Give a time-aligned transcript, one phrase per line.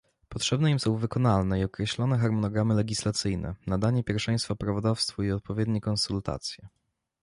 [0.29, 6.67] Potrzebne im są wykonalne i określone harmonogramy legislacyjne, nadanie pierwszeństwa prawodawstwu i odpowiednie konsultacje